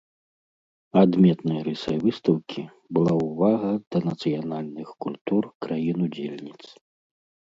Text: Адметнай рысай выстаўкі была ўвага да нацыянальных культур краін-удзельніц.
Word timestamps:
Адметнай 1.01 1.59
рысай 1.67 1.97
выстаўкі 2.05 2.63
была 2.97 3.13
ўвага 3.27 3.71
да 3.95 4.01
нацыянальных 4.07 4.87
культур 5.07 5.43
краін-удзельніц. 5.67 6.63